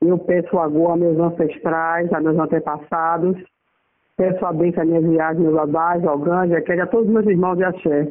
[0.00, 3.36] Eu peço agora a meus ancestrais, a meus antepassados.
[4.16, 7.56] Peço a bênção a minha viagem, meus babás, ao grande, a todos os meus irmãos
[7.56, 8.06] de axé.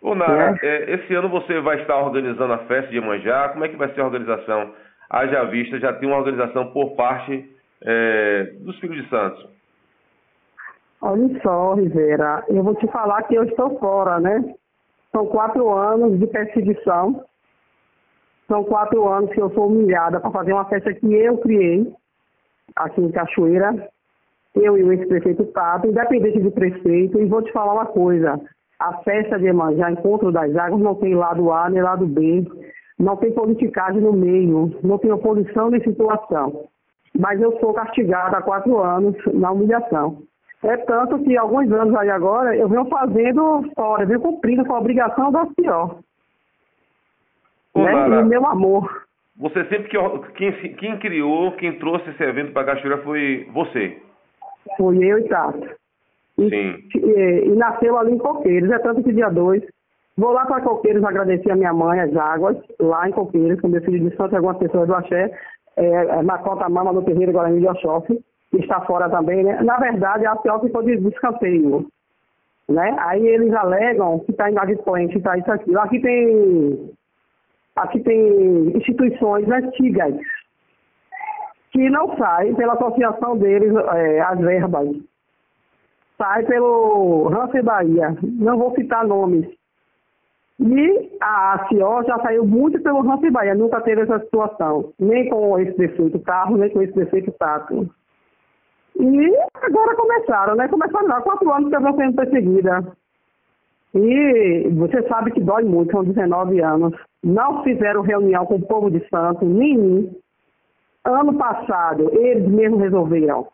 [0.00, 0.66] Ô, Nara, é?
[0.66, 3.50] É, esse ano você vai estar organizando a festa de Emanjá.
[3.50, 4.72] Como é que vai ser a organização?
[5.10, 7.51] Haja vista, já tem uma organização por parte
[7.84, 9.46] é, dos Filhos de Santos.
[11.00, 14.54] Olha só, Rivera, eu vou te falar que eu estou fora, né?
[15.10, 17.24] São quatro anos de perseguição.
[18.46, 21.92] São quatro anos que eu sou humilhada para fazer uma festa que eu criei,
[22.76, 23.88] aqui em Cachoeira.
[24.54, 27.18] Eu e o ex-prefeito Tato, independente de prefeito.
[27.18, 28.40] E vou te falar uma coisa:
[28.78, 32.46] a festa de Emanjá, Encontro das Águas, não tem lado A nem lado B.
[32.98, 36.68] Não tem politicagem no meio, não tem oposição nem situação.
[37.18, 40.22] Mas eu sou castigada há quatro anos na humilhação.
[40.62, 44.78] É tanto que alguns anos aí agora eu venho fazendo fora, venho cumprindo com a
[44.78, 45.98] obrigação da pior.
[48.08, 48.22] né?
[48.22, 49.04] Meu amor.
[49.36, 49.98] Você sempre que
[50.34, 54.00] quem, quem criou, quem trouxe esse evento para Cachoeira foi você.
[54.76, 55.68] Fui eu e Tato.
[56.38, 56.88] E, Sim.
[56.94, 58.70] E, e, nasceu ali em Coqueiros.
[58.70, 59.62] É tanto que dia 2
[60.16, 63.82] vou lá para Coqueiros agradecer a minha mãe, as águas, lá em Coqueiros, com meu
[63.82, 65.30] filho de santo e algumas pessoas do Axé,
[65.76, 69.62] é, é, na Cota Mama do Terreiro Guarani de Oxóssi está fora também, né?
[69.62, 71.86] Na verdade, a pior que foi de descanseio,
[72.68, 72.96] né?
[73.00, 75.76] Aí eles alegam que está inadimplente, está isso aqui.
[75.76, 76.90] Aqui tem,
[77.76, 80.14] aqui tem instituições antigas
[81.70, 84.88] que não saem pela associação deles é, as verbas.
[86.18, 88.16] Sai pelo Hansen Bahia.
[88.22, 89.46] Não vou citar nomes.
[90.64, 94.92] E a ACO já saiu muito pelo Hansen Bahia, nunca teve essa situação.
[94.98, 97.88] Nem com esse defeito carro, nem com esse defeito tato.
[98.98, 100.68] E agora começaram, né?
[100.68, 102.92] Começaram há quatro anos que eu venho sendo perseguida.
[103.94, 106.94] E você sabe que dói muito, são 19 anos.
[107.22, 110.10] Não fizeram reunião com o povo de Santos, nem
[111.04, 113.48] Ano passado, eles mesmos resolveram,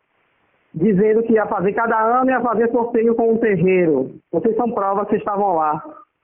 [0.75, 4.11] dizendo que ia fazer cada ano, ia fazer sorteio com um terreiro.
[4.31, 5.83] Vocês são provas que estavam lá.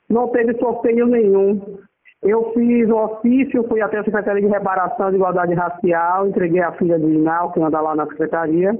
[0.09, 1.79] Não teve sorteio nenhum.
[2.23, 6.73] Eu fiz o ofício, fui até a Secretaria de Reparação de Igualdade Racial, entreguei a
[6.73, 8.73] filha do Inal, que anda lá na secretaria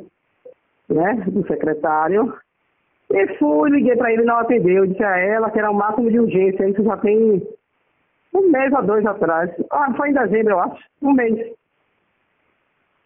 [0.89, 2.35] né, do secretário.
[3.11, 4.87] E fui, liguei para ele não atendeu.
[4.87, 6.69] Disse a ela que era o máximo de urgência.
[6.69, 7.47] Isso já tem
[8.35, 9.51] um mês ou dois atrás.
[9.71, 10.83] Ah, foi em dezembro, eu acho.
[11.03, 11.53] Um mês.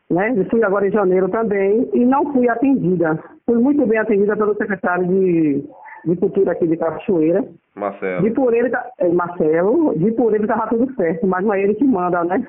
[0.08, 0.34] Né?
[0.36, 3.18] E fui agora em janeiro também e não fui atendida.
[3.44, 5.64] Fui muito bem atendida pelo secretário de,
[6.04, 7.44] de Cultura aqui de Cachoeira.
[7.74, 8.22] Marcelo.
[8.22, 11.62] De por ele, tá, é, Marcelo, de por ele estava tudo certo, mas não é
[11.62, 12.46] ele que manda, né?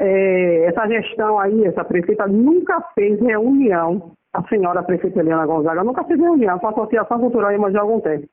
[0.00, 6.02] é, essa gestão aí, essa prefeita nunca fez reunião, a senhora prefeita Helena Gonzaga nunca
[6.04, 8.26] fez reunião com a Associação Cultural Imagem de algum tempo.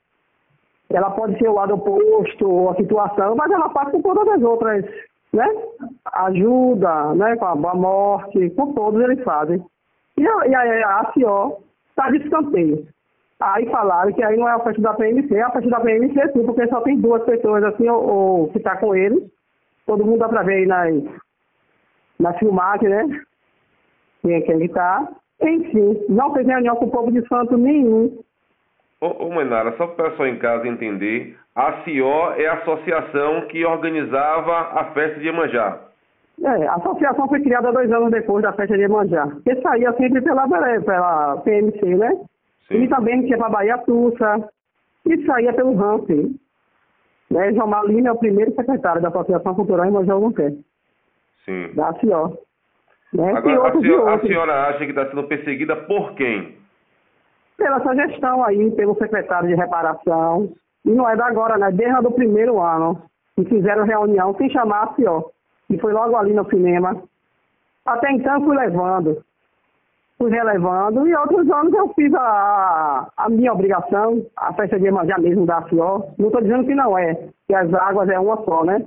[0.89, 4.41] Ela pode ser o lado oposto ou a situação, mas ela faz com todas as
[4.41, 4.85] outras,
[5.33, 5.45] né?
[6.13, 7.35] Ajuda, né?
[7.35, 9.61] Com a morte, com todos eles fazem.
[10.16, 11.11] E a, e a, a
[11.89, 12.88] está de escanteio.
[13.40, 16.31] Aí falaram que aí não é a festa da PMC, é a festa da PMC
[16.34, 19.24] sim, porque só tem duas pessoas assim, ou, ou que está com eles.
[19.86, 21.03] Todo mundo dá para ver aí nas
[22.20, 23.22] na filmagem, né?
[24.22, 25.08] Quem é que ele está.
[25.42, 28.20] Enfim, não fez reunião com o povo de Santo nenhum.
[29.00, 33.42] Ô, ô Manara, só para o pessoal em casa entender, a CIO é a associação
[33.50, 35.80] que organizava a festa de Iemanjá.
[36.44, 40.22] É, a associação foi criada dois anos depois da festa de Iemanjá, que saía sempre
[40.22, 42.19] pela, pela PMC, né?
[42.68, 42.84] Sim.
[42.84, 44.50] E também tinha para Bahia Tussa,
[45.06, 46.36] e saía pelo Hansen.
[47.30, 47.54] Né?
[47.54, 50.64] João Malino é o primeiro secretário da Associação Cultural Iemanjá Albuquerque.
[51.46, 51.74] Sim.
[51.74, 52.38] Da FIO.
[53.14, 53.31] Né?
[53.31, 56.58] Agora, a senhora, a senhora acha que está sendo perseguida por quem?
[57.58, 60.54] Pela sua gestão aí, pelo secretário de reparação.
[60.86, 61.72] E não é da agora, né?
[61.72, 63.02] Desde o primeiro ano.
[63.38, 65.31] E fizeram reunião sem chamar a FIO.
[65.69, 67.02] E foi logo ali no cinema.
[67.86, 69.24] Até então fui levando.
[70.18, 71.08] Fui relevando.
[71.08, 75.62] E outros anos eu fiz a, a minha obrigação, a festa de Iemanjá mesmo da
[75.64, 76.06] FIO.
[76.18, 77.14] Não estou dizendo que não é,
[77.48, 78.84] que as águas é uma só, né?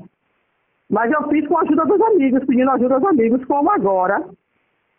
[0.91, 4.25] Mas eu fiz com a ajuda dos amigos, pedindo ajuda aos amigos, como agora.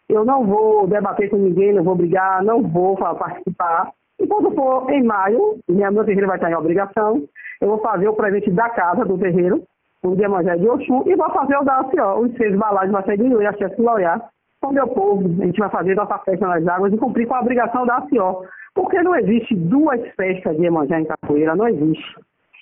[0.07, 3.91] eu não vou debater com ninguém, não vou brigar, não vou participar.
[4.17, 7.23] E quando for em maio, minha, meu terreiro vai estar em obrigação,
[7.59, 9.63] eu vou fazer o presente da casa do terreiro,
[10.03, 13.17] o Iemanjá de Oxum, e vou fazer o da ACO, os seis balados vai ser
[13.17, 14.21] de e a chefe Loiá,
[14.61, 15.27] com o meu povo.
[15.41, 18.45] A gente vai fazer nossa festa nas águas e cumprir com a obrigação da ACO.
[18.73, 22.15] Porque não existe duas festas de Iemanjá em Capoeira, não existe.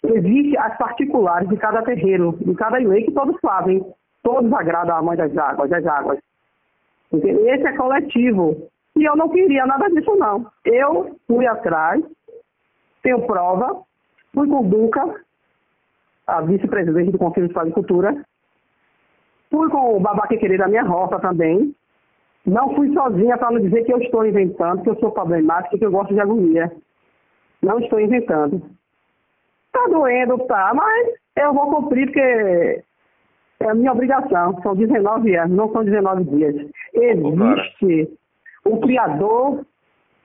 [0.03, 3.85] Existe as particulares de cada terreiro, de cada lei que todos fazem.
[4.23, 6.19] Todos agradam a mãe das águas, das águas.
[7.11, 8.69] Esse é coletivo.
[8.95, 10.47] E eu não queria nada disso, não.
[10.65, 12.03] Eu fui atrás,
[13.03, 13.81] tenho prova,
[14.33, 15.21] fui com Duca,
[16.27, 18.25] a vice-presidente do Conselho de Agricultura,
[19.49, 21.73] fui com o Babaque Querer da minha roça também.
[22.49, 25.85] Não fui sozinha para não dizer que eu estou inventando, que eu sou problemática, que
[25.85, 26.71] eu gosto de agonia.
[27.61, 28.61] Não estou inventando.
[29.71, 32.83] Tá doendo, tá, mas eu vou cumprir porque
[33.59, 34.59] é a minha obrigação.
[34.63, 36.55] São 19 anos, não são 19 dias.
[36.93, 38.17] Existe
[38.65, 39.63] o criador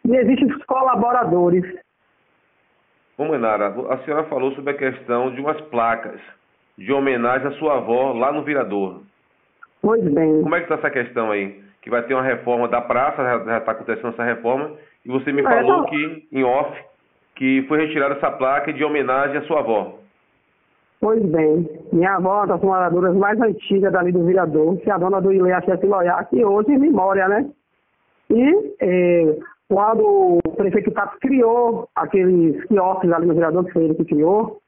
[0.06, 1.64] e existem os colaboradores.
[3.18, 6.20] Ô, Menara, a senhora falou sobre a questão de umas placas
[6.78, 9.02] de homenagem à sua avó lá no Virador.
[9.82, 10.42] Pois bem.
[10.42, 11.62] Como é que está essa questão aí?
[11.84, 14.72] Que vai ter uma reforma da praça, já está acontecendo essa reforma,
[15.04, 16.72] e você me é, falou é, que, em off,
[17.36, 19.98] que foi retirada essa placa de homenagem à sua avó.
[20.98, 24.94] Pois bem, minha avó é uma das moradoras mais antigas dali do Virador, que é
[24.94, 27.50] a dona do Ilê Chefe Loiá, que hoje em memória, né?
[28.30, 29.36] E é,
[29.68, 34.62] quando o prefeito Tato criou aqueles quiosques ali no Virador, que foi ele que criou,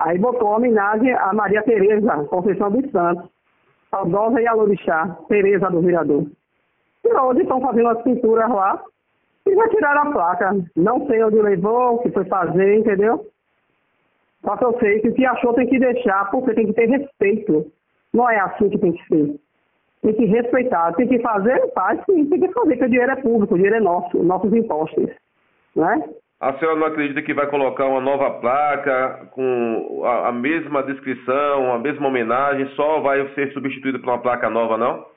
[0.00, 3.30] aí botou homenagem a Maria Tereza Conceição dos Santos,
[3.88, 6.26] saudosa e alorixá, Tereza do Virador.
[7.06, 8.82] E hoje estão fazendo as pinturas lá
[9.46, 10.56] e vai tirar a placa.
[10.74, 13.26] Não sei onde levou, o que foi fazer, entendeu?
[14.44, 16.86] Só que eu sei que o que achou tem que deixar, porque tem que ter
[16.86, 17.70] respeito.
[18.12, 19.36] Não é assim que tem que ser.
[20.02, 20.92] Tem que respeitar.
[20.94, 23.76] Tem que fazer, faz sim, tem que fazer, porque o dinheiro é público, o dinheiro
[23.76, 25.10] é nosso, nossos impostos.
[25.74, 26.08] Né?
[26.40, 31.72] A senhora não acredita que vai colocar uma nova placa com a, a mesma descrição,
[31.72, 35.15] a mesma homenagem, só vai ser substituída por uma placa nova, não?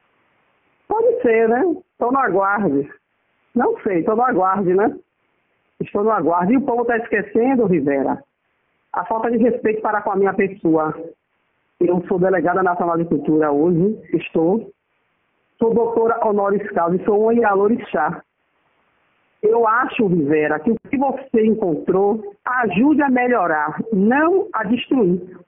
[0.90, 1.64] Pode ser, né?
[1.92, 2.92] Estou no aguarde.
[3.56, 4.98] Não sei, estou no aguarde, né?
[5.80, 6.54] Estou no aguarde.
[6.54, 8.22] E o povo está esquecendo, Rivera,
[8.92, 10.94] a falta de respeito para com a minha pessoa.
[11.80, 14.70] Eu sou delegada nacional de cultura hoje, estou.
[15.60, 18.24] Sou doutora honoris causa e sou um Ialorixá.
[19.42, 25.40] Eu acho, Rivera, que o que você encontrou ajude a melhorar, não a destruir.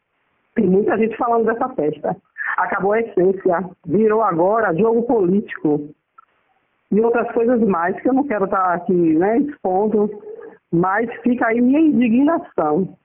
[0.56, 2.16] Tem muita gente falando dessa festa.
[2.58, 5.90] Acabou a essência, virou agora jogo político
[6.92, 10.10] e outras coisas mais que eu não quero estar aqui né, expondo,
[10.72, 12.98] mas fica aí minha indignação.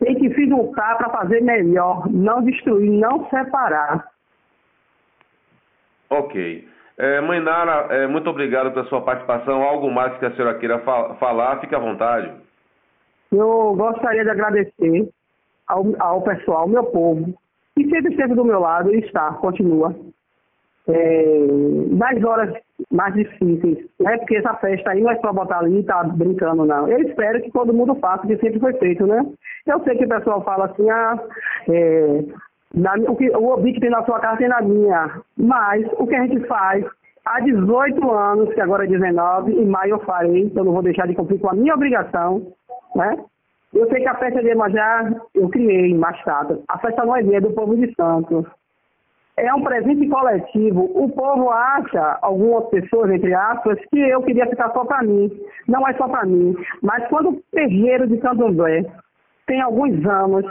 [0.00, 4.10] Tem que se juntar para fazer melhor, não destruir, não separar.
[6.08, 6.68] Ok.
[6.98, 9.62] É, mãe Nara, é, muito obrigado pela sua participação.
[9.62, 12.32] Algo mais que a senhora queira fa falar, fique à vontade.
[13.30, 15.08] Eu gostaria de agradecer
[15.70, 17.34] ao, ao pessoal, ao meu povo,
[17.76, 19.94] que sempre esteve do meu lado e está, continua
[20.88, 21.46] é,
[21.90, 22.54] nas horas
[22.90, 24.16] mais difíceis, né?
[24.18, 26.88] Porque essa festa aí não é só botar ali e tá brincando, não.
[26.88, 29.24] Eu espero que todo mundo faça que sempre foi feito, né?
[29.66, 31.18] Eu sei que o pessoal fala assim, ah,
[31.68, 32.24] é,
[32.74, 36.14] na, o, que, o ouvinte tem na sua casa tem na minha, mas o que
[36.14, 36.84] a gente faz
[37.24, 41.06] há 18 anos, que agora é 19, em maio eu farei, então não vou deixar
[41.06, 42.46] de cumprir com a minha obrigação,
[42.96, 43.16] né?
[43.72, 46.60] Eu sei que a festa de Emanjá eu criei mais tarde.
[46.68, 48.46] A festa não é minha, do povo de Santos
[49.40, 50.90] é um presente coletivo.
[50.94, 55.30] O povo acha, algumas pessoas, entre aspas, que eu queria ficar só para mim.
[55.66, 56.54] Não é só para mim.
[56.82, 58.84] Mas quando o terreiro de Candomblé
[59.46, 60.46] tem alguns anos,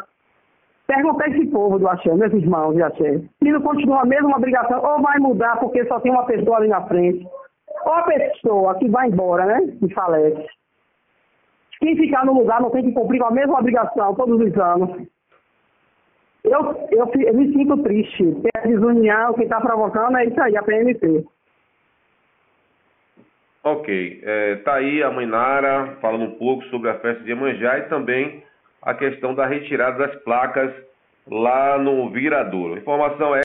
[0.87, 4.83] pergunta esse povo do Axé, meus irmãos de Axé, se não continua a mesma obrigação,
[4.83, 7.25] ou vai mudar porque só tem uma pessoa ali na frente,
[7.85, 10.58] ou a pessoa que vai embora, né, que falece.
[11.79, 15.07] Quem ficar no lugar não tem que cumprir a mesma obrigação todos os anos.
[16.43, 18.23] Eu, eu, eu me sinto triste.
[18.57, 21.25] A desunião, o que está provocando é isso aí, a PMP.
[23.63, 24.23] Ok.
[24.57, 27.89] Está é, aí a mãe Nara falando um pouco sobre a festa de Iemanjá e
[27.89, 28.43] também
[28.81, 30.73] a questão da retirada das placas
[31.29, 32.77] lá no Viradouro.
[32.77, 33.37] Informação é